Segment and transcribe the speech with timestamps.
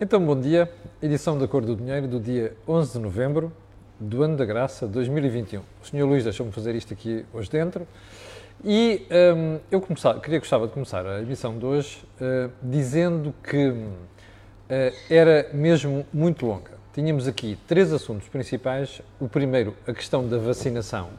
[0.00, 0.70] Então, bom dia.
[1.02, 3.52] Edição da Cor do Dinheiro do dia 11 de novembro
[3.98, 5.58] do ano da graça 2021.
[5.58, 6.04] O Sr.
[6.04, 7.84] Luís deixou-me fazer isto aqui hoje dentro.
[8.64, 9.04] E
[9.36, 9.80] hum, eu
[10.22, 13.88] queria gostava de começar a emissão de hoje uh, dizendo que uh,
[15.10, 16.70] era mesmo muito longa.
[16.94, 19.02] Tínhamos aqui três assuntos principais.
[19.18, 21.10] O primeiro, a questão da vacinação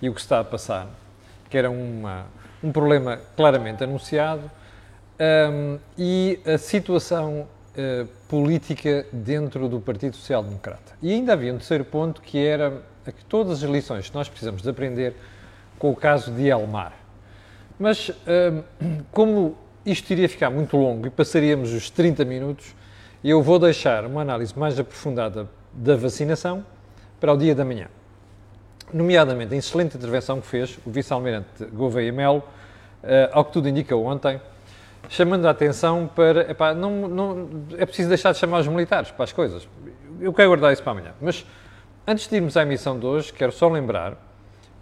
[0.00, 0.88] e o que está a passar,
[1.50, 2.24] que era uma,
[2.64, 4.50] um problema claramente anunciado,
[5.20, 7.46] um, e a situação
[7.76, 10.92] uh, política dentro do Partido Social Democrata.
[11.00, 14.62] E ainda havia um terceiro ponto que era que todas as lições que nós precisamos
[14.62, 15.14] de aprender
[15.78, 16.92] com o caso de Elmar.
[17.78, 22.74] Mas um, como isto iria ficar muito longo e passaríamos os 30 minutos,
[23.24, 26.64] eu vou deixar uma análise mais aprofundada da vacinação
[27.20, 27.88] para o dia da manhã.
[28.92, 32.44] Nomeadamente a excelente intervenção que fez o vice-almirante Gouveia Melo, uh,
[33.32, 34.40] ao que tudo indica ontem,
[35.08, 36.50] chamando a atenção para.
[36.50, 39.68] Epá, não, não, é preciso deixar de chamar os militares para as coisas.
[40.20, 41.12] Eu quero guardar isso para amanhã.
[41.20, 41.44] Mas
[42.06, 44.16] antes de irmos à emissão de hoje, quero só lembrar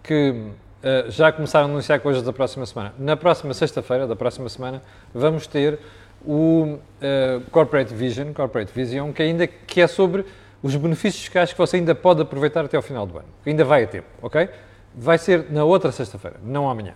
[0.03, 2.93] que uh, já começaram a anunciar coisas da próxima semana.
[2.97, 4.81] Na próxima sexta-feira da próxima semana,
[5.13, 5.79] vamos ter
[6.25, 10.25] o uh, Corporate Vision, Corporate Vision, que ainda que é sobre
[10.61, 13.27] os benefícios fiscais que você ainda pode aproveitar até ao final do ano.
[13.45, 14.47] Ainda vai a tempo, ok?
[14.93, 16.93] Vai ser na outra sexta-feira, não amanhã.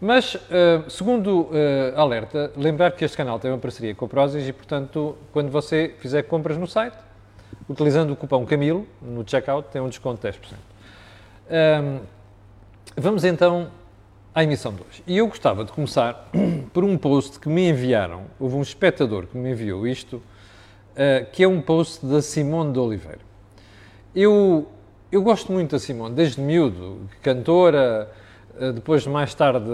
[0.00, 1.50] Mas, uh, segundo uh,
[1.96, 5.94] alerta, lembrar que este canal tem uma parceria com a Prozis e, portanto, quando você
[5.98, 6.96] fizer compras no site,
[7.68, 10.54] utilizando o cupom Camilo, no checkout, tem um desconto de 10%.
[11.50, 12.00] Um,
[12.96, 13.70] vamos então
[14.32, 15.02] à emissão de hoje.
[15.04, 16.30] E eu gostava de começar
[16.72, 18.22] por um post que me enviaram.
[18.38, 22.78] Houve um espectador que me enviou isto, uh, que é um post da Simone de
[22.78, 23.20] Oliveira.
[24.14, 24.68] Eu,
[25.10, 28.08] eu gosto muito da Simone, desde miúdo, cantora,
[28.74, 29.68] depois mais tarde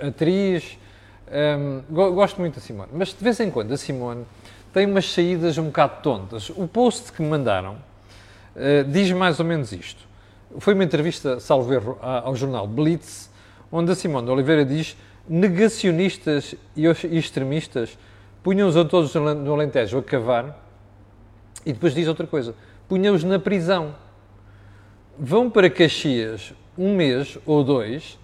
[0.00, 0.78] atriz.
[1.30, 2.90] Um, gosto muito da Simone.
[2.92, 4.24] Mas de vez em quando a Simone
[4.72, 6.50] tem umas saídas um bocado tontas.
[6.50, 10.08] O post que me mandaram uh, diz mais ou menos isto.
[10.58, 13.30] Foi uma entrevista, salvo erro, ao jornal Blitz,
[13.70, 14.96] onde a Simone de Oliveira diz
[15.28, 17.96] negacionistas e extremistas
[18.42, 20.66] punham-os a todos no Alentejo a cavar
[21.64, 22.54] e depois diz outra coisa,
[22.88, 23.94] punham-os na prisão.
[25.18, 28.18] Vão para Caxias um mês ou dois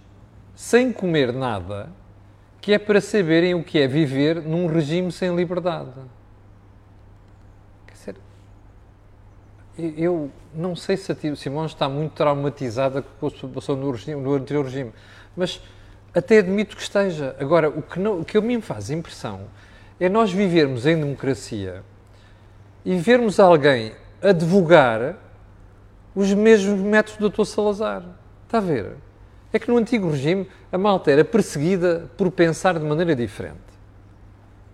[0.54, 1.90] sem comer nada,
[2.60, 5.92] que é para saberem o que é viver num regime sem liberdade.
[7.86, 8.16] Quer dizer,
[9.98, 14.20] eu não sei se a Simone está muito traumatizada com o que passou no, regime,
[14.20, 14.92] no anterior regime,
[15.36, 15.60] mas
[16.14, 17.36] até admito que esteja.
[17.38, 19.42] Agora, o que, não, o que a mim faz impressão
[20.00, 21.82] é nós vivermos em democracia
[22.84, 23.92] e vermos alguém
[24.22, 25.16] advogar
[26.14, 27.44] os mesmos métodos do Dr.
[27.44, 28.02] Salazar.
[28.46, 28.92] Está a ver?
[29.52, 33.58] É que no antigo regime a malta era perseguida por pensar de maneira diferente.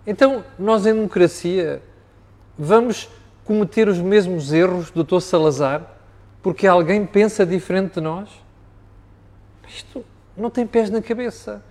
[0.06, 1.82] Então, nós em democracia
[2.58, 3.08] vamos
[3.44, 5.20] cometer os mesmos erros do Dr.
[5.20, 5.98] Salazar
[6.42, 8.28] porque alguém pensa diferente de nós?
[9.66, 10.04] Isto
[10.36, 11.62] não tem pés na cabeça.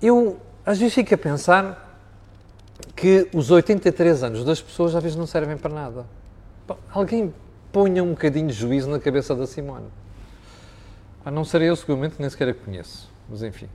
[0.00, 1.98] Eu, às vezes, fico a pensar
[2.94, 6.06] que os 83 anos das pessoas às vezes não servem para nada.
[6.92, 7.34] Alguém
[7.72, 9.88] ponha um bocadinho de juízo na cabeça da Simone.
[11.24, 13.10] Ah, não serei eu, seguramente, nem sequer a conheço.
[13.28, 13.68] Mas, enfim.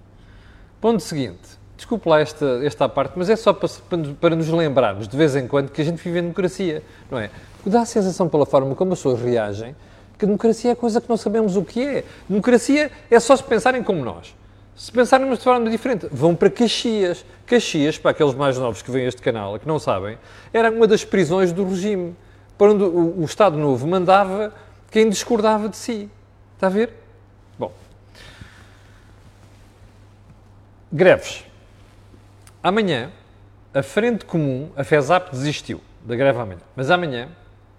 [0.79, 1.59] Ponto seguinte.
[1.75, 3.69] Desculpe lá esta, esta parte, mas é só para,
[4.19, 7.31] para nos lembrarmos, de vez em quando, que a gente vive em democracia, não é?
[7.65, 9.75] Dá a sensação pela forma como as pessoas reagem
[10.19, 12.03] que democracia é coisa que não sabemos o que é.
[12.27, 14.35] Democracia é só se pensarem como nós.
[14.75, 17.25] Se pensarmos de forma diferente, vão para Caxias.
[17.47, 20.17] Caxias, para aqueles mais novos que veem este canal, que não sabem,
[20.51, 22.13] era uma das prisões do regime,
[22.57, 24.53] para onde o, o Estado Novo mandava
[24.91, 26.09] quem discordava de si.
[26.55, 26.93] Está a ver?
[27.57, 27.71] Bom.
[30.91, 31.45] Greves.
[32.63, 33.11] Amanhã,
[33.71, 37.29] a Frente Comum, a FESAP desistiu da greve amanhã, mas amanhã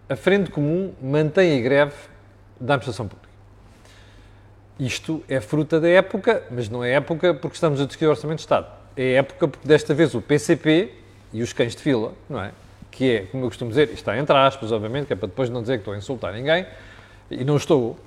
[0.09, 1.94] a Frente Comum mantém a greve
[2.60, 3.28] da administração pública.
[4.78, 8.38] Isto é fruta da época, mas não é época porque estamos a discutir o Orçamento
[8.38, 8.69] de Estado.
[8.97, 10.94] É época porque desta vez o PCP
[11.32, 12.53] e os cães de fila, não é?
[12.93, 15.62] Que é, como eu costumo dizer, está entre aspas, obviamente, que é para depois não
[15.62, 16.64] dizer que estou a insultar ninguém,
[17.29, 17.99] e não estou,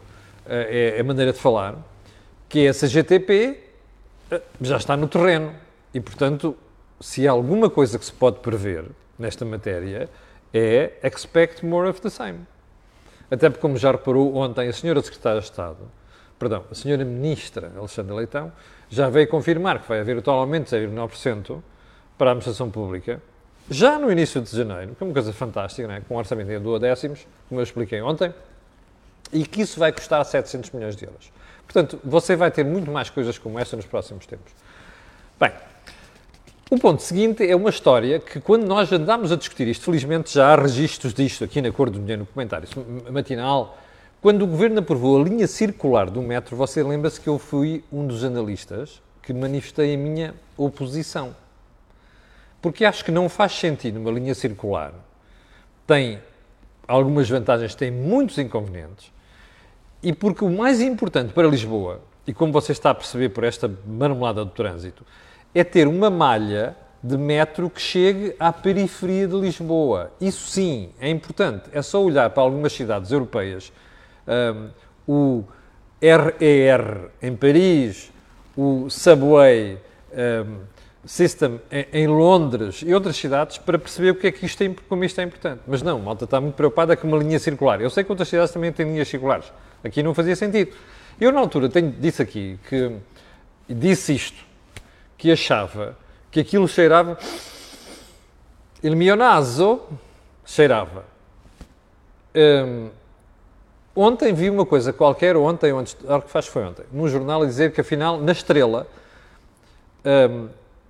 [0.45, 1.75] eh, é a maneira de falar,
[2.48, 3.73] que é essa GTP eh,
[4.62, 5.53] já está no terreno.
[5.94, 6.56] E, portanto,
[7.00, 8.85] se há alguma coisa que se pode prever
[9.18, 10.09] nesta matéria,
[10.53, 12.39] é expect more of the same.
[13.30, 15.80] Até porque, como já reparou ontem, a senhora Secretária de Estado,
[16.38, 18.51] perdão, a senhora Ministra Alexandra Leitão,
[18.89, 21.62] já veio confirmar que vai haver o tal aumento de 0,9%
[22.18, 23.21] para a administração pública,
[23.69, 26.01] já no início de janeiro, que é uma coisa fantástica, não é?
[26.01, 28.33] com um orçamento em décimos, como eu expliquei ontem,
[29.31, 31.31] e que isso vai custar 700 milhões de euros.
[31.65, 34.51] Portanto, você vai ter muito mais coisas como esta nos próximos tempos.
[35.39, 35.51] Bem,
[36.74, 40.54] O ponto seguinte é uma história que, quando nós andámos a discutir isto, felizmente já
[40.54, 42.68] há registros disto aqui na Cor do Dinheiro, no comentário
[43.12, 43.77] matinal,
[44.19, 48.07] quando o Governo aprovou a linha circular do metro, você lembra-se que eu fui um
[48.07, 51.36] dos analistas que manifestei a minha oposição.
[52.60, 54.94] Porque acho que não faz sentido uma linha circular.
[55.86, 56.21] Tem
[56.88, 59.12] algumas vantagens, tem muitos inconvenientes.
[60.03, 63.71] E porque o mais importante para Lisboa, e como você está a perceber por esta
[63.88, 65.05] marmelada do trânsito,
[65.55, 70.11] é ter uma malha de metro que chegue à periferia de Lisboa.
[70.21, 71.69] Isso sim é importante.
[71.71, 73.71] É só olhar para algumas cidades europeias,
[74.27, 74.69] um,
[75.07, 75.44] o
[76.01, 78.11] RER em Paris,
[78.57, 79.77] o Subway
[80.13, 80.73] um,
[81.05, 81.59] System
[81.91, 85.19] em, Londres e outras cidades para perceber o que é que isto é, como isto
[85.19, 85.61] é importante.
[85.67, 87.81] Mas não, malta está muito preocupada com uma linha circular.
[87.81, 89.51] Eu sei que outras cidades também têm linhas circulares.
[89.83, 90.75] Aqui não fazia sentido.
[91.19, 92.95] Eu, na altura, tenho, disse aqui que
[93.68, 94.44] disse isto,
[95.18, 95.97] que achava
[96.31, 97.18] que aquilo cheirava.
[98.81, 99.81] Il naso
[100.45, 101.06] cheirava.
[102.35, 102.89] Um,
[103.95, 107.71] ontem vi uma coisa qualquer, ontem, antes, que faz foi ontem, num jornal, a dizer
[107.71, 108.88] que afinal, na estrela,
[110.03, 110.50] um,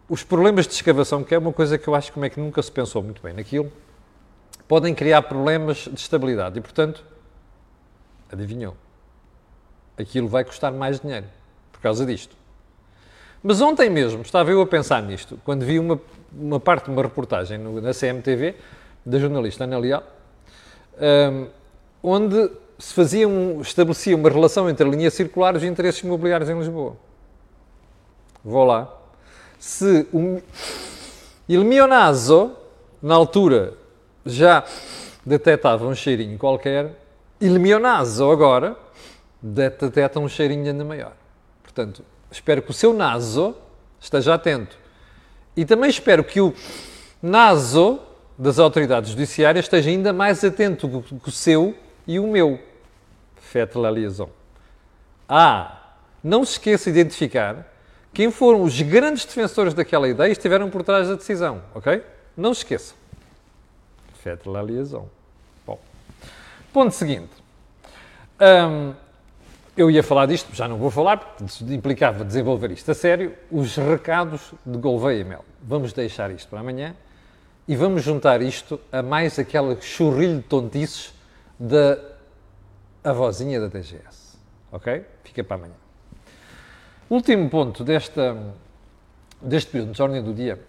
[0.09, 2.61] os problemas de escavação, que é uma coisa que eu acho como é que nunca
[2.61, 3.71] se pensou muito bem naquilo,
[4.67, 7.03] podem criar problemas de estabilidade e, portanto,
[8.31, 8.75] adivinhou,
[9.97, 11.25] aquilo vai custar mais dinheiro
[11.71, 12.35] por causa disto.
[13.41, 15.99] Mas ontem mesmo estava eu a pensar nisto, quando vi uma,
[16.31, 18.55] uma parte de uma reportagem no, na CMTV,
[19.05, 20.03] da jornalista Ana Leal,
[21.31, 21.47] um,
[22.01, 22.49] onde
[22.79, 26.57] se fazia um, estabelecia uma relação entre a linha circular e os interesses imobiliários em
[26.57, 26.95] Lisboa.
[28.43, 28.93] Vou lá.
[29.59, 30.41] Se o
[31.47, 32.53] Il mio naso,
[33.01, 33.73] na altura,
[34.25, 34.63] já
[35.25, 36.91] detectava um cheirinho qualquer,
[37.41, 38.77] Il mio naso agora
[39.43, 41.13] detecta um cheirinho ainda maior.
[41.61, 43.55] Portanto, espero que o seu naso
[43.99, 44.77] esteja atento.
[45.55, 46.53] E também espero que o
[47.21, 47.99] naso
[48.37, 51.75] das autoridades judiciárias esteja ainda mais atento que o seu
[52.07, 52.59] e o meu.
[53.35, 54.29] Faites la liaison.
[55.27, 57.67] Ah, não se esqueça de identificar
[58.13, 62.03] quem foram os grandes defensores daquela ideia e estiveram por trás da decisão, ok?
[62.37, 62.95] Não se esqueça.
[64.23, 65.07] Faites la liaison.
[65.65, 65.79] Bom,
[66.71, 67.31] ponto seguinte.
[68.39, 68.93] Um,
[69.75, 71.43] eu ia falar disto, já não vou falar, porque
[71.73, 73.33] implicava desenvolver isto a sério.
[73.51, 75.43] Os recados de Gouveia Mel.
[75.61, 76.95] Vamos deixar isto para amanhã
[77.67, 81.13] e vamos juntar isto a mais aquela churrilho de tontices
[81.59, 81.97] da
[83.03, 84.37] avózinha da DGS.
[84.71, 85.05] Ok?
[85.23, 85.75] Fica para amanhã.
[87.09, 88.37] Último ponto desta,
[89.41, 90.59] deste período de ordem do dia.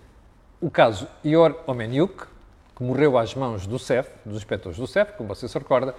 [0.61, 2.27] O caso Ior Omeniuk,
[2.75, 5.95] que morreu às mãos do CEF, dos inspectores do CEF, como você se recorda,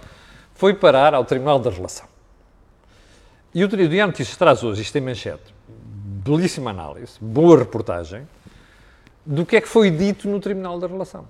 [0.54, 2.15] foi parar ao Tribunal da Relação.
[3.54, 5.54] E o Diário Notícias traz hoje, isto em manchete,
[6.24, 8.26] belíssima análise, boa reportagem,
[9.24, 11.26] do que é que foi dito no Tribunal da Relação.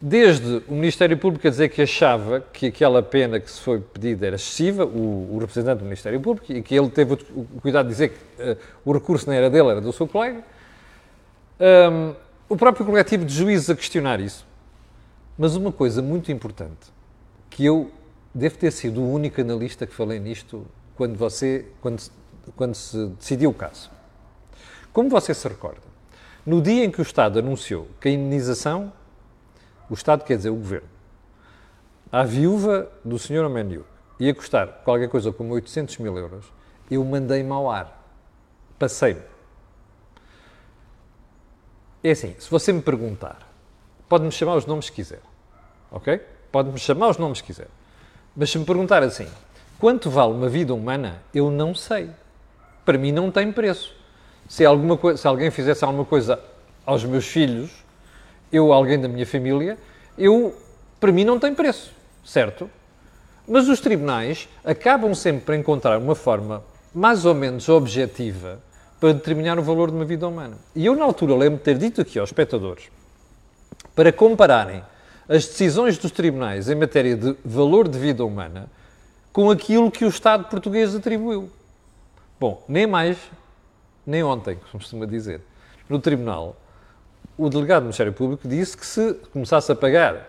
[0.00, 4.26] Desde o Ministério Público a dizer que achava que aquela pena que se foi pedida
[4.26, 7.86] era excessiva, o, o representante do Ministério Público, e que ele teve o, o cuidado
[7.86, 10.42] de dizer que uh, o recurso não era dele, era do seu colega.
[11.60, 12.14] Um,
[12.48, 14.44] o próprio coletivo de juízes a questionar isso.
[15.38, 16.92] Mas uma coisa muito importante,
[17.48, 17.90] que eu
[18.34, 20.66] devo ter sido o único analista que falei nisto
[20.96, 22.02] quando, você, quando,
[22.56, 23.90] quando se decidiu o caso.
[24.92, 25.80] Como você se recorda,
[26.44, 28.92] no dia em que o Estado anunciou que a indenização,
[29.88, 30.88] o Estado quer dizer o Governo,
[32.10, 33.44] à viúva do Sr.
[33.44, 33.86] Omeniu
[34.22, 36.44] ia custar qualquer coisa como 800 mil euros,
[36.90, 38.00] eu mandei-me ao ar.
[38.78, 39.22] Passei-me.
[42.04, 43.38] É assim, se você me perguntar,
[44.08, 45.20] pode-me chamar os nomes que quiser,
[45.90, 46.18] ok?
[46.50, 47.68] Pode-me chamar os nomes que quiser.
[48.36, 49.28] Mas se me perguntar assim,
[49.82, 51.20] Quanto vale uma vida humana?
[51.34, 52.08] Eu não sei.
[52.84, 53.92] Para mim não tem preço.
[54.48, 56.38] Se, alguma se alguém fizesse alguma coisa
[56.86, 57.72] aos meus filhos,
[58.52, 59.76] eu, alguém da minha família,
[60.16, 60.54] eu,
[61.00, 61.92] para mim não tem preço,
[62.24, 62.70] certo?
[63.44, 66.62] Mas os tribunais acabam sempre por encontrar uma forma
[66.94, 68.60] mais ou menos objetiva
[69.00, 70.58] para determinar o valor de uma vida humana.
[70.76, 72.84] E eu, na altura, lembro de ter dito aqui aos espectadores,
[73.96, 74.80] para compararem
[75.28, 78.70] as decisões dos tribunais em matéria de valor de vida humana,
[79.32, 81.50] com aquilo que o Estado português atribuiu.
[82.38, 83.16] Bom, nem mais,
[84.06, 85.40] nem ontem, como costuma dizer.
[85.88, 86.56] No Tribunal,
[87.38, 90.28] o delegado do Ministério Público disse que se começasse a pagar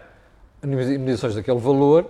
[0.64, 2.10] indemnizações daquele valor,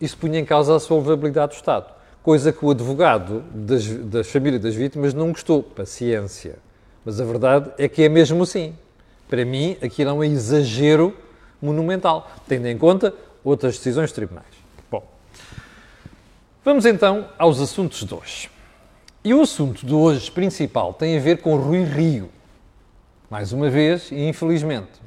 [0.00, 1.94] isso punha em causa a solvabilidade do Estado.
[2.22, 5.62] Coisa que o advogado das, das famílias das vítimas não gostou.
[5.62, 6.58] Paciência.
[7.04, 8.74] Mas a verdade é que é mesmo assim.
[9.28, 11.16] Para mim, aquilo é um exagero
[11.62, 13.14] monumental, tendo em conta
[13.44, 14.65] outras decisões de tribunais.
[16.66, 18.50] Vamos então aos assuntos de hoje.
[19.22, 22.28] E o assunto de hoje principal tem a ver com Rui Rio.
[23.30, 25.00] mais uma vez e infelizmente.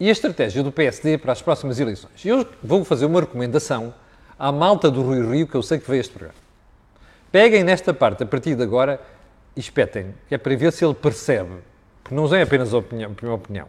[0.00, 2.24] E a estratégia do PSD para as próximas eleições.
[2.24, 3.92] Eu vou fazer uma recomendação
[4.38, 6.38] à malta do Rui Rio, que eu sei que veio este programa.
[7.30, 8.98] Peguem nesta parte a partir de agora
[9.54, 11.56] e espetem, que é para ver se ele percebe,
[12.02, 13.68] porque não é apenas a opinião, a minha opinião,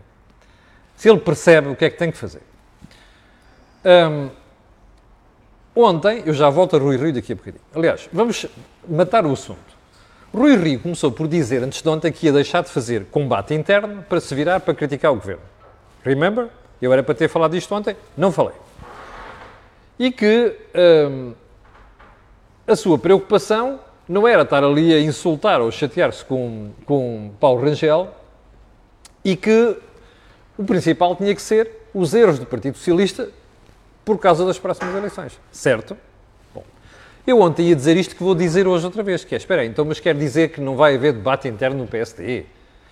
[0.96, 2.42] se ele percebe o que é que tem que fazer.
[3.84, 4.41] Um,
[5.76, 7.64] ontem, eu já volto a Rui Rio daqui a bocadinho.
[7.74, 8.46] Aliás, vamos
[8.88, 9.60] matar o assunto.
[10.34, 14.04] Rui Rio começou por dizer antes de ontem que ia deixar de fazer combate interno
[14.04, 15.42] para se virar para criticar o governo.
[16.04, 16.48] Remember?
[16.82, 18.56] Eu era para ter falado disto ontem, não falei.
[20.00, 21.34] E que hum,
[22.66, 28.10] a sua preocupação não era estar ali a insultar ou chatear-se com, com Paulo Rangel
[29.24, 29.78] e que
[30.58, 33.30] o principal tinha que ser os erros do Partido Socialista
[34.04, 35.40] por causa das próximas eleições.
[35.52, 35.98] Certo?
[36.54, 36.64] Bom,
[37.26, 39.68] eu ontem ia dizer isto que vou dizer hoje outra vez, que é, espera aí,
[39.68, 42.46] então, mas quer dizer que não vai haver debate interno no PSD?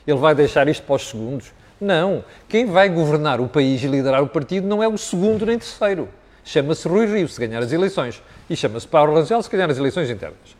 [0.05, 1.51] Ele vai deixar isto para os segundos?
[1.79, 2.23] Não.
[2.47, 6.09] Quem vai governar o país e liderar o partido não é o segundo nem terceiro.
[6.43, 8.21] Chama-se Rui Rio, se ganhar as eleições.
[8.49, 10.57] E chama-se Paulo Rangel, se ganhar as eleições internas.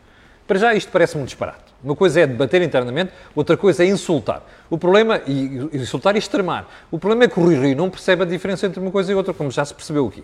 [0.48, 1.70] Para já isto parece-me um disparate.
[1.84, 4.44] Uma coisa é debater internamente, outra coisa é insultar.
[4.70, 6.68] O problema, e insultar e extremar.
[6.92, 9.16] O problema é que o Rui Rio não percebe a diferença entre uma coisa e
[9.16, 10.24] outra, como já se percebeu aqui.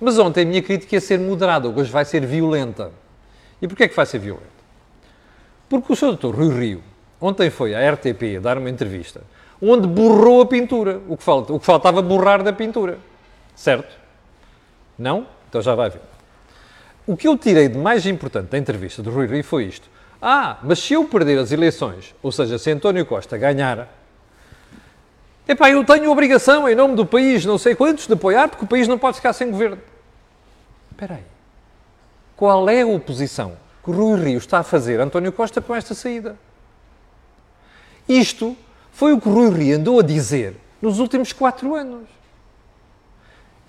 [0.00, 2.90] Mas ontem a minha crítica ia ser moderada, hoje vai ser violenta.
[3.60, 4.54] E porquê é que vai ser violenta?
[5.68, 6.16] Porque o Sr.
[6.16, 6.34] Dr.
[6.34, 6.82] Rui Rio,
[7.20, 9.22] ontem foi à RTP dar uma entrevista,
[9.60, 12.98] onde borrou a pintura, o que, falta, o que faltava borrar da pintura.
[13.54, 13.96] Certo?
[14.98, 15.26] Não?
[15.48, 16.00] Então já vai ver.
[17.06, 19.88] O que eu tirei de mais importante da entrevista do Rui Rio foi isto.
[20.20, 23.88] Ah, mas se eu perder as eleições, ou seja, se António Costa ganhar,
[25.48, 28.68] epá, eu tenho obrigação, em nome do país, não sei quantos, de apoiar, porque o
[28.68, 29.78] país não pode ficar sem governo.
[30.90, 31.24] Espera aí.
[32.36, 36.36] Qual é a oposição que Rui Rio está a fazer António Costa com esta saída?
[38.08, 38.56] Isto
[38.92, 42.08] foi o que Rui Rio andou a dizer nos últimos quatro anos.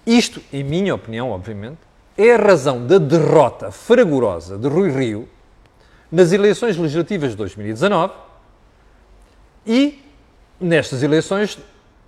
[0.05, 1.79] Isto, em minha opinião, obviamente,
[2.17, 5.27] é a razão da derrota fragorosa de Rui Rio
[6.11, 8.13] nas eleições legislativas de 2019
[9.65, 10.04] e
[10.59, 11.57] nestas eleições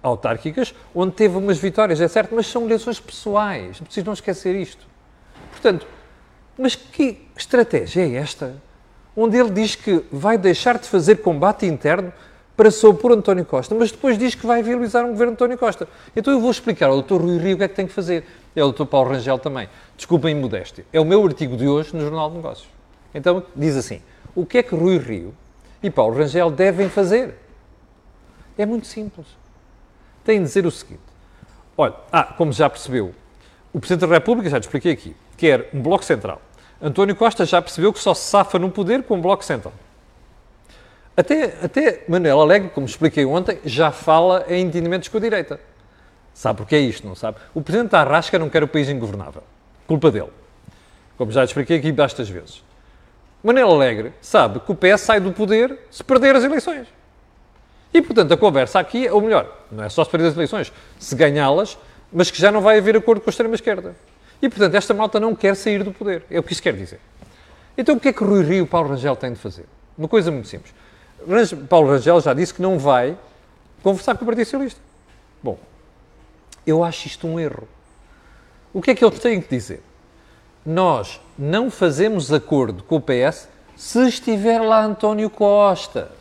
[0.01, 4.55] autárquicas, onde teve umas vitórias, é certo, mas são eleições pessoais, é preciso não esquecer
[4.55, 4.85] isto.
[5.51, 5.87] Portanto,
[6.57, 8.55] mas que estratégia é esta?
[9.15, 12.13] Onde ele diz que vai deixar de fazer combate interno
[12.55, 15.35] para se opor a António Costa, mas depois diz que vai viabilizar um governo de
[15.35, 15.87] António Costa.
[16.15, 17.21] Então eu vou explicar ao Dr.
[17.21, 18.25] Rui Rio o que é que tem que fazer.
[18.55, 18.85] É o Dr.
[18.85, 19.69] Paulo Rangel também.
[19.95, 20.83] Desculpem modéstia.
[20.91, 22.67] É o meu artigo de hoje no Jornal de Negócios.
[23.13, 24.01] Então diz assim:
[24.35, 25.33] o que é que Rui Rio
[25.83, 27.35] e Paulo Rangel devem fazer?
[28.57, 29.27] É muito simples.
[30.23, 31.01] Têm de dizer o seguinte:
[31.77, 33.13] olha, ah, como já percebeu,
[33.73, 36.41] o Presidente da República, já te expliquei aqui, quer um Bloco Central.
[36.81, 39.73] António Costa já percebeu que só se safa no poder com um Bloco Central.
[41.15, 45.59] Até, até Manuel Alegre, como expliquei ontem, já fala em entendimentos com a direita.
[46.33, 47.39] Sabe porque é isto, não sabe?
[47.55, 49.41] O Presidente da Arrasca não quer o país ingovernável.
[49.87, 50.29] Culpa dele.
[51.17, 52.63] Como já expliquei aqui bastas vezes.
[53.43, 56.87] Manela Alegre sabe que o PS sai do poder se perder as eleições.
[57.93, 61.15] E, portanto, a conversa aqui, ou melhor, não é só se perder as eleições, se
[61.15, 61.77] ganhá-las,
[62.11, 63.95] mas que já não vai haver acordo com a extrema-esquerda.
[64.41, 66.23] E, portanto, esta malta não quer sair do poder.
[66.29, 66.99] É o que isso quer dizer.
[67.77, 69.65] Então, o que é que Rui Rio e Paulo Rangel têm de fazer?
[69.97, 70.73] Uma coisa muito simples.
[71.67, 73.17] Paulo Rangel já disse que não vai
[73.81, 74.79] conversar com o Partido Socialista.
[75.41, 75.57] Bom,
[76.65, 77.67] eu acho isto um erro.
[78.73, 79.81] O que é que eles têm que dizer?
[80.67, 86.11] nós não fazemos acordo com o PS se estiver lá António Costa.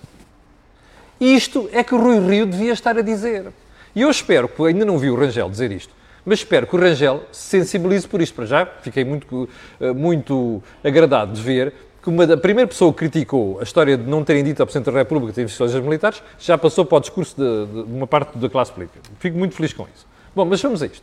[1.20, 3.46] Isto é que o Rui Rio devia estar a dizer.
[3.94, 5.94] E eu espero, que ainda não vi o Rangel dizer isto,
[6.24, 8.34] mas espero que o Rangel se sensibilize por isto.
[8.34, 9.48] Para já, fiquei muito,
[9.80, 14.04] eh, muito agradado de ver que uma, a primeira pessoa que criticou a história de
[14.04, 17.34] não terem dito ao Presidente da República ter investigações militares já passou para o discurso
[17.36, 19.00] de, de, uma parte da classe política.
[19.18, 20.06] Fico muito feliz com isso.
[20.34, 21.02] Bom, mas vamos a isto.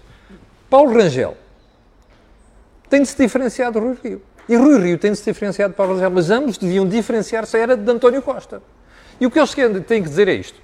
[0.70, 1.36] Paulo Rangel
[2.90, 4.22] tem de se diferenciar do Rui Rio.
[4.48, 7.76] E Rui Rio tem de se diferenciar de Paulo Rangel, mas ambos deviam diferenciar-se era
[7.76, 8.62] de António Costa.
[9.24, 9.56] E o que eles
[9.88, 10.60] têm que dizer é isto.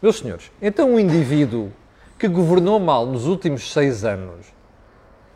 [0.00, 1.72] Meus senhores, então um indivíduo
[2.16, 4.46] que governou mal nos últimos seis anos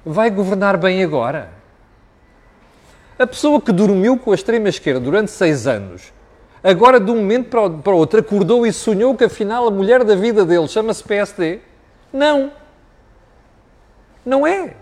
[0.07, 1.51] vai governar bem agora?
[3.19, 6.13] A pessoa que dormiu com a extrema-esquerda durante seis anos,
[6.63, 7.49] agora de um momento
[7.83, 11.59] para o outro acordou e sonhou que afinal a mulher da vida dele chama-se PSD?
[12.13, 12.53] Não.
[14.25, 14.77] Não é.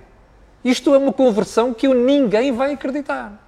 [0.62, 3.42] Isto é uma conversão que ninguém vai acreditar.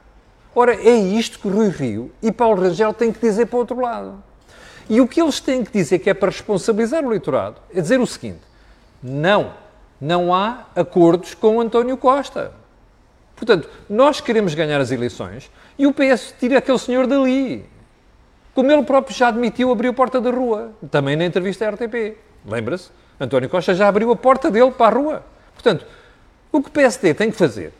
[0.54, 3.78] Ora, é isto que Rui Rio e Paulo Rangel têm que dizer para o outro
[3.78, 4.26] lado.
[4.88, 8.00] E o que eles têm que dizer, que é para responsabilizar o eleitorado, é dizer
[8.00, 8.40] o seguinte:
[9.02, 9.52] não,
[10.00, 12.52] não há acordos com António Costa.
[13.36, 17.64] Portanto, nós queremos ganhar as eleições e o PS tira aquele senhor dali.
[18.54, 22.16] Como ele próprio já admitiu, abriu a porta da rua, também na entrevista à RTP.
[22.44, 22.90] Lembra-se?
[23.20, 25.22] António Costa já abriu a porta dele para a rua.
[25.54, 25.86] Portanto,
[26.50, 27.72] o que o PSD tem que fazer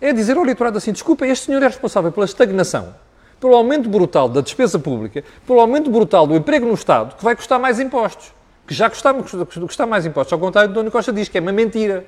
[0.00, 2.94] é dizer ao eleitorado assim: desculpa, este senhor é responsável pela estagnação,
[3.40, 7.36] pelo aumento brutal da despesa pública, pelo aumento brutal do emprego no Estado, que vai
[7.36, 8.32] custar mais impostos.
[8.66, 10.32] Que já custava, custar mais impostos.
[10.32, 12.04] Ao contrário do António Costa diz que é uma mentira.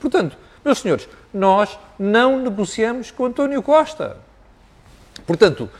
[0.00, 4.16] Portanto, meus senhores, nós não negociamos com António Costa.
[5.26, 5.70] Portanto,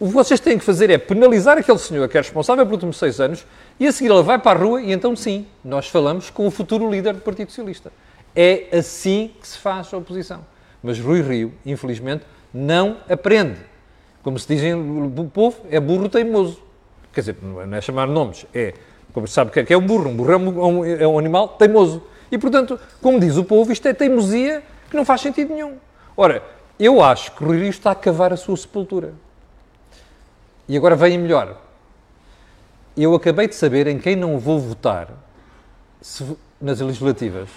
[0.00, 2.98] o que vocês têm que fazer é penalizar aquele senhor que é responsável pelos últimos
[2.98, 3.44] seis anos
[3.80, 6.50] e a seguir ele vai para a rua e então sim, nós falamos com o
[6.50, 7.92] futuro líder do Partido Socialista.
[8.34, 10.44] É assim que se faz a oposição.
[10.82, 12.24] Mas Rui Rio, infelizmente,
[12.54, 13.58] não aprende.
[14.22, 16.60] Como se dizem o povo, é burro teimoso.
[17.12, 18.74] Quer dizer, não é chamar nomes, é,
[19.12, 20.08] como se sabe o que é um burro.
[20.08, 22.02] Um burro é um, é um animal teimoso.
[22.30, 25.76] E, portanto, como diz o povo, isto é teimosia que não faz sentido nenhum.
[26.16, 26.42] Ora,
[26.78, 29.14] eu acho que Rui Rio está a cavar a sua sepultura.
[30.68, 31.56] E agora vem melhor.
[32.96, 35.08] Eu acabei de saber em quem não vou votar
[36.00, 37.48] se, nas legislativas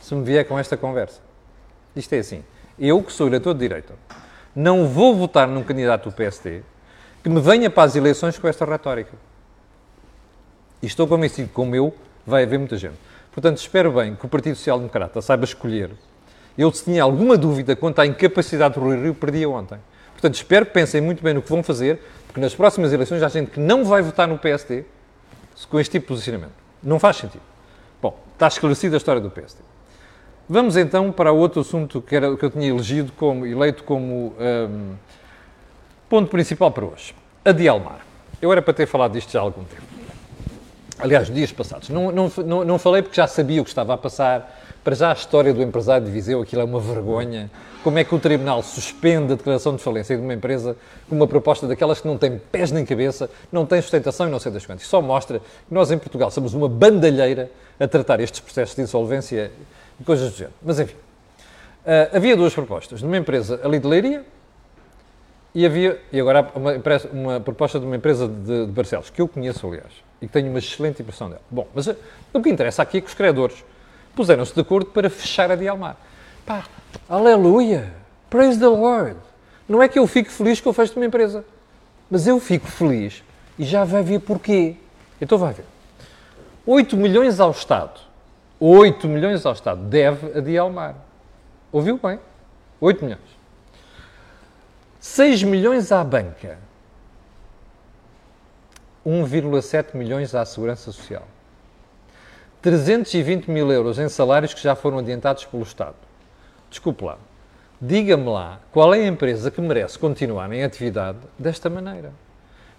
[0.00, 1.20] se me vier com esta conversa.
[1.94, 2.42] Isto é assim.
[2.78, 3.94] Eu, que sou eleitor de direita,
[4.58, 6.62] não vou votar num candidato do PSD
[7.22, 9.12] que me venha para as eleições com esta retórica.
[10.82, 11.94] E estou convencido, como eu,
[12.26, 12.96] vai haver muita gente.
[13.30, 15.92] Portanto, espero bem que o Partido Social Democrata saiba escolher.
[16.56, 19.78] Eu, se tinha alguma dúvida quanto à incapacidade do Rui Rio, perdia ontem.
[20.10, 23.28] Portanto, espero que pensem muito bem no que vão fazer, porque nas próximas eleições há
[23.28, 24.84] gente que não vai votar no PSD
[25.70, 26.54] com este tipo de posicionamento.
[26.82, 27.42] Não faz sentido.
[28.02, 29.62] Bom, está esclarecida a história do PSD.
[30.50, 34.94] Vamos então para outro assunto que, era, que eu tinha elegido como, eleito como um,
[36.08, 37.14] ponto principal para hoje.
[37.44, 38.00] A Dialmar.
[38.40, 39.82] Eu era para ter falado disto já há algum tempo.
[40.98, 41.90] Aliás, dias passados.
[41.90, 44.58] Não, não, não, falei porque já sabia o que estava a passar.
[44.82, 47.50] Para já a história do empresário de Viseu, aquilo é uma vergonha.
[47.84, 50.76] Como é que o Tribunal suspende a declaração de falência de uma empresa
[51.08, 54.38] com uma proposta daquelas que não tem pés nem cabeça, não tem sustentação e não
[54.38, 54.86] sei das quantas.
[54.86, 59.52] Só mostra que nós em Portugal somos uma bandalheira a tratar estes processos de insolvência
[60.00, 60.54] e coisas do género.
[60.62, 63.02] Mas enfim, uh, havia duas propostas.
[63.02, 64.24] Numa empresa ali de Leiria
[65.54, 66.72] e havia, e agora uma,
[67.12, 70.50] uma proposta de uma empresa de, de Barcelos, que eu conheço aliás, e que tenho
[70.50, 71.42] uma excelente impressão dela.
[71.50, 71.96] Bom, mas uh,
[72.32, 73.64] o que interessa aqui é que os credores
[74.14, 75.96] puseram-se de acordo para fechar a Dialmar.
[76.44, 76.64] Pá,
[77.08, 77.92] aleluia!
[78.30, 79.16] Praise the Lord!
[79.68, 81.44] Não é que eu fico feliz que eu fecho uma empresa,
[82.10, 83.22] mas eu fico feliz
[83.58, 84.76] e já vai ver porquê.
[85.20, 85.64] Então vai ver.
[86.64, 88.00] 8 milhões ao Estado.
[88.60, 90.96] 8 milhões ao Estado deve a Dialmar.
[91.70, 92.18] Ouviu bem?
[92.80, 93.38] 8 milhões.
[94.98, 96.58] 6 milhões à banca.
[99.06, 101.26] 1,7 milhões à Segurança Social.
[102.60, 105.94] 320 mil euros em salários que já foram adiantados pelo Estado.
[106.68, 107.16] Desculpe lá.
[107.80, 112.12] Diga-me lá qual é a empresa que merece continuar em atividade desta maneira.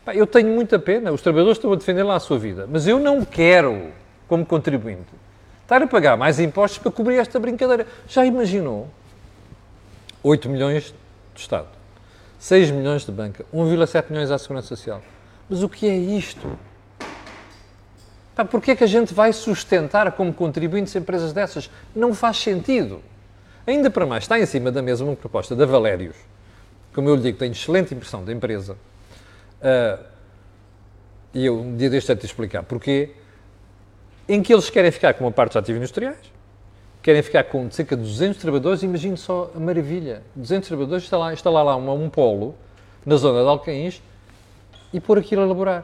[0.04, 2.86] Pá, eu tenho muita pena, os trabalhadores estão a defender lá a sua vida, mas
[2.86, 3.92] eu não quero,
[4.28, 5.08] como contribuinte,
[5.70, 7.86] estar a pagar mais impostos para cobrir esta brincadeira.
[8.08, 8.90] Já imaginou?
[10.24, 10.92] 8 milhões
[11.34, 11.68] do Estado,
[12.40, 15.00] 6 milhões de banca, 1,7 milhões à Segurança Social.
[15.48, 16.58] Mas o que é isto?
[18.36, 21.70] Pá, porquê é que a gente vai sustentar como contribuintes empresas dessas?
[21.96, 23.02] Não faz sentido.
[23.68, 26.16] Ainda para mais, está em cima da mesa uma proposta da Valérios,
[26.94, 28.76] como eu lhe digo, tem excelente impressão da empresa,
[29.62, 30.04] uh,
[31.32, 33.12] e eu um dia deste a te explicar porquê,
[34.30, 36.32] em que eles querem ficar com uma parte dos ativos industriais,
[37.02, 41.50] querem ficar com cerca de 200 trabalhadores, imagine só a maravilha, 200 trabalhadores, lá, está
[41.50, 42.54] lá um, um polo,
[43.04, 44.04] na zona de Alcaíns,
[44.94, 45.84] e pôr aquilo a elaborar.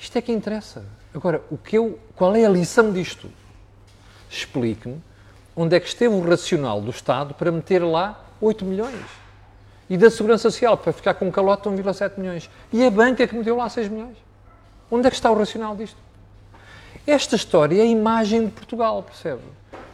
[0.00, 0.82] Isto é que interessa.
[1.12, 3.30] Agora, o que eu, qual é a lição disto?
[4.30, 5.02] Explique-me
[5.54, 9.04] onde é que esteve o racional do Estado para meter lá 8 milhões.
[9.90, 12.48] E da Segurança Social para ficar com um calote de 1,7 milhões.
[12.72, 14.16] E a banca que meteu lá 6 milhões.
[14.90, 16.07] Onde é que está o racional disto?
[17.08, 19.40] Esta história é a imagem de Portugal, percebe?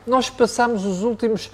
[0.05, 1.49] Nós passamos os últimos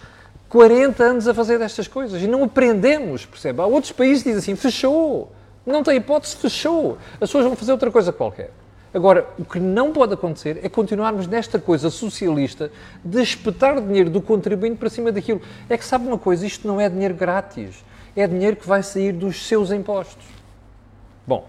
[0.48, 3.60] 40 anos a fazer destas coisas e não aprendemos, percebe?
[3.60, 5.30] Há outros países que dizem assim, fechou,
[5.66, 6.96] não tem hipótese, fechou.
[7.12, 8.50] As pessoas vão fazer outra coisa qualquer.
[8.94, 12.72] Agora, o que não pode acontecer é continuarmos nesta coisa socialista
[13.04, 15.42] de espetar dinheiro do contribuinte para cima daquilo.
[15.68, 17.84] É que sabe uma coisa, isto não é dinheiro grátis,
[18.16, 20.24] é dinheiro que vai sair dos seus impostos.
[21.26, 21.46] Bom,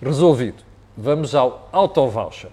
[0.00, 0.62] resolvido.
[0.96, 2.50] Vamos ao auto-voucher.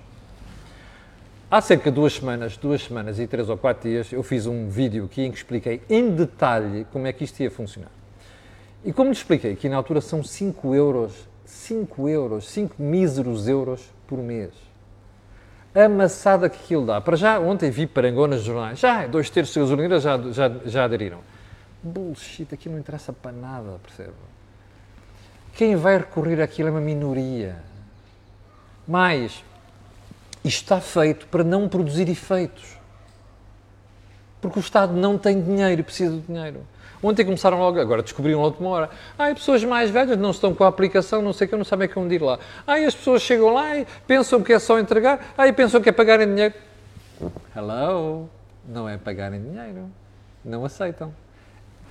[1.53, 4.69] Há cerca de duas semanas, duas semanas e três ou quatro dias, eu fiz um
[4.69, 7.91] vídeo aqui em que expliquei em detalhe como é que isto ia funcionar.
[8.83, 13.87] E como lhe expliquei, que na altura são 5 euros 5 euros, 5 míseros euros
[14.07, 14.51] por mês.
[15.75, 16.99] A maçada que aquilo dá.
[16.99, 18.79] Para já, ontem vi parangonas de jornais.
[18.79, 21.19] Já, dois terços das gasolineras já, já, já aderiram.
[21.83, 24.13] Bullshit, aqui não interessa para nada, percebe?
[25.53, 27.57] Quem vai recorrer àquilo é uma minoria.
[28.87, 29.43] Mais,
[30.43, 32.77] isto está feito para não produzir efeitos.
[34.41, 36.65] Porque o Estado não tem dinheiro e precisa de dinheiro.
[37.01, 38.89] Ontem começaram logo, agora descobriram logo de uma hora.
[39.17, 41.89] As pessoas mais velhas não estão com a aplicação, não sei o que, não sabem
[41.89, 42.39] como ir lá.
[42.65, 45.34] Ah, as pessoas chegam lá e pensam que é só entregar.
[45.38, 46.53] Ah, e pensam que é pagarem dinheiro.
[47.56, 48.29] Hello?
[48.67, 49.89] Não é pagarem dinheiro.
[50.45, 51.13] Não aceitam.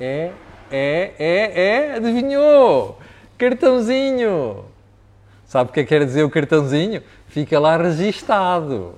[0.00, 0.32] É,
[0.70, 2.98] é, é, é, adivinhou?
[3.36, 4.71] Cartãozinho.
[5.52, 7.02] Sabe o que é que quer dizer o cartãozinho?
[7.26, 8.94] Fica lá registado.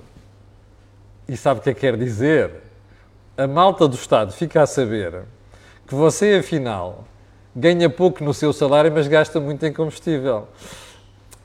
[1.27, 2.49] E sabe o que é que quer dizer?
[3.37, 5.23] A malta do Estado fica a saber
[5.85, 7.03] que você, afinal,
[7.53, 10.47] ganha pouco no seu salário, mas gasta muito em combustível.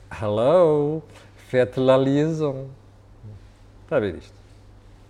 [0.09, 1.03] Hello,
[1.49, 2.67] faites la liaison.
[3.83, 4.33] Está a ver isto?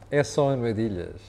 [0.10, 1.22] É só armadilhas,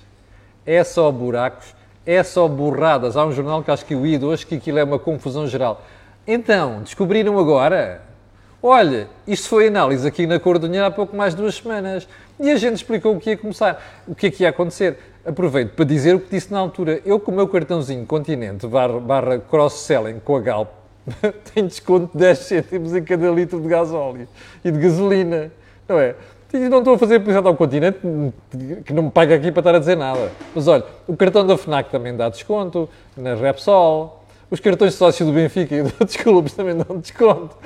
[0.64, 1.74] é só buracos,
[2.06, 3.18] é só burradas.
[3.18, 5.84] Há um jornal que acho que o ido hoje que aquilo é uma confusão geral.
[6.26, 8.10] Então, descobriram agora?
[8.64, 12.06] Olha, isto foi análise aqui na Cor do Dinheiro há pouco mais de duas semanas.
[12.38, 14.96] E a gente explicou o que ia começar, o que é que ia acontecer.
[15.26, 17.00] Aproveito para dizer o que disse na altura.
[17.04, 20.68] Eu, com o meu cartãozinho Continente barra, barra cross-selling com a Galp,
[21.52, 24.28] tenho desconto de 10 cêntimos em cada litro de gasóleo
[24.64, 25.50] e de gasolina.
[25.88, 26.14] Não é?
[26.54, 27.98] E não estou a fazer publicidade ao Continente,
[28.84, 30.30] que não me paga aqui para estar a dizer nada.
[30.54, 35.26] Mas olha, o cartão da FNAC também dá desconto, na Repsol, os cartões de sócio
[35.26, 37.56] do Benfica e de outros clubes também dão desconto.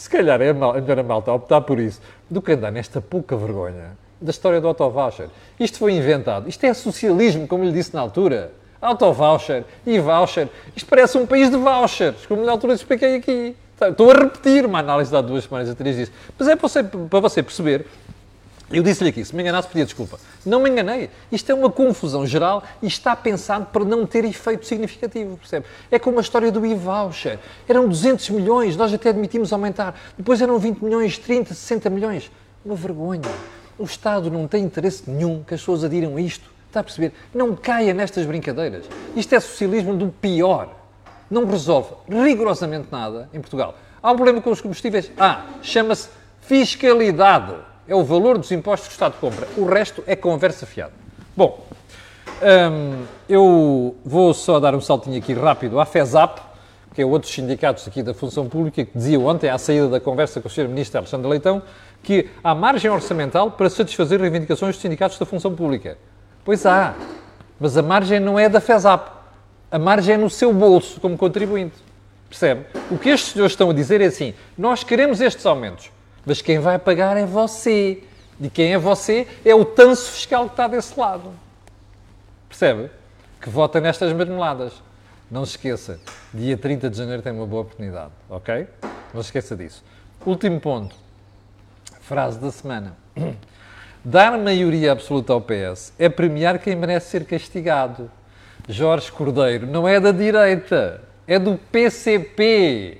[0.00, 3.98] Se calhar é melhor a malta optar por isso do que andar nesta pouca vergonha
[4.18, 5.28] da história do auto-voucher.
[5.58, 6.48] Isto foi inventado.
[6.48, 8.50] Isto é socialismo, como lhe disse na altura.
[8.80, 10.48] Auto-voucher e voucher.
[10.74, 13.54] Isto parece um país de vouchers, como na altura expliquei aqui.
[13.78, 16.12] Estou a repetir uma análise de há duas semanas atrás disso.
[16.38, 17.84] Mas é para você, para você perceber
[18.72, 20.18] eu disse-lhe aqui, se me enganasse, pedia desculpa.
[20.46, 21.10] Não me enganei.
[21.32, 25.66] Isto é uma confusão geral e está pensado para não ter efeito significativo, percebe?
[25.90, 27.40] É como a história do e-voucher.
[27.68, 29.98] Eram 200 milhões, nós até admitimos aumentar.
[30.16, 32.30] Depois eram 20 milhões, 30, 60 milhões.
[32.64, 33.28] Uma vergonha.
[33.76, 36.48] O Estado não tem interesse nenhum que as pessoas adiram a isto.
[36.68, 37.12] Está a perceber?
[37.34, 38.84] Não caia nestas brincadeiras.
[39.16, 40.76] Isto é socialismo do pior.
[41.28, 43.74] Não resolve rigorosamente nada em Portugal.
[44.00, 45.10] Há um problema com os combustíveis?
[45.18, 46.08] Ah, chama-se
[46.40, 47.69] fiscalidade.
[47.90, 49.48] É o valor dos impostos que o Estado compra.
[49.56, 50.92] O resto é conversa fiada.
[51.36, 51.66] Bom,
[52.40, 56.38] hum, eu vou só dar um saltinho aqui rápido à FESAP,
[56.94, 60.40] que é outros sindicatos aqui da função pública, que dizia ontem, à saída da conversa
[60.40, 60.68] com o Sr.
[60.68, 61.64] Ministro Alexandre Leitão,
[62.00, 65.98] que há margem orçamental para satisfazer reivindicações dos sindicatos da função pública.
[66.44, 66.94] Pois há,
[67.58, 69.10] mas a margem não é da FESAP.
[69.68, 71.74] A margem é no seu bolso, como contribuinte.
[72.28, 72.66] Percebe?
[72.88, 75.90] O que estes senhores estão a dizer é assim: nós queremos estes aumentos,
[76.24, 78.02] mas quem vai pagar é você.
[78.40, 81.32] E quem é você é o tanso fiscal que está desse lado.
[82.48, 82.90] Percebe?
[83.40, 84.72] Que vota nestas marmeladas.
[85.30, 86.00] Não se esqueça,
[86.34, 88.66] dia 30 de janeiro tem uma boa oportunidade, ok?
[89.14, 89.84] Não se esqueça disso.
[90.26, 90.96] Último ponto.
[92.00, 92.96] Frase da semana.
[94.04, 98.10] Dar maioria absoluta ao PS é premiar quem merece ser castigado.
[98.68, 102.98] Jorge Cordeiro não é da direita, é do PCP.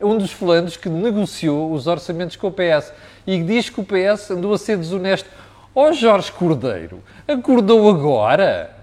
[0.00, 2.92] Um dos fulanos que negociou os orçamentos com o PS
[3.26, 5.28] e diz que o PS andou a ser desonesto.
[5.74, 8.74] Ó oh, Jorge Cordeiro, acordou agora?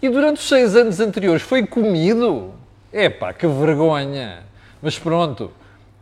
[0.00, 2.52] E durante os seis anos anteriores foi comido?
[2.92, 4.44] Epá, que vergonha!
[4.80, 5.50] Mas pronto,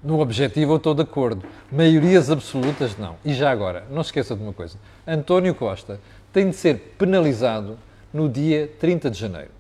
[0.02, 1.44] no objetivo eu estou de acordo.
[1.72, 3.16] Maiorias absolutas, não.
[3.24, 4.78] E já agora, não se esqueça de uma coisa.
[5.06, 5.98] António Costa
[6.32, 7.78] tem de ser penalizado
[8.12, 9.50] no dia 30 de janeiro.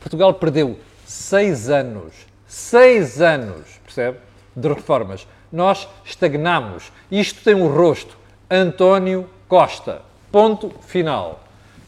[0.00, 2.12] Portugal perdeu seis anos,
[2.46, 4.18] seis anos, percebe?
[4.54, 5.26] De reformas.
[5.52, 6.92] Nós estagnamos.
[7.10, 8.16] Isto tem um rosto.
[8.50, 10.02] António Costa.
[10.30, 11.42] Ponto final.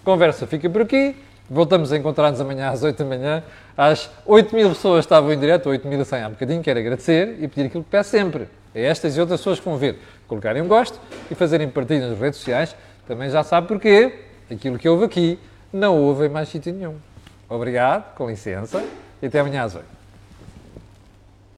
[0.05, 1.17] Conversa fica por aqui.
[1.49, 3.43] Voltamos a encontrar-nos amanhã às 8 da manhã.
[3.77, 6.63] Às 8 mil pessoas estavam em direto, 8.100 há bocadinho.
[6.63, 8.49] Quero agradecer e pedir aquilo que peço sempre.
[8.75, 10.99] A estas e outras pessoas que vão ver, colocarem um gosto
[11.31, 12.75] e fazerem partilha nas redes sociais.
[13.07, 14.21] Também já sabe porquê.
[14.51, 15.39] Aquilo que houve aqui
[15.73, 16.97] não houve em mais sítio nenhum.
[17.49, 18.83] Obrigado, com licença,
[19.21, 20.04] e até amanhã às 8.